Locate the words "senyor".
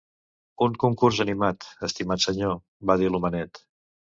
2.27-2.59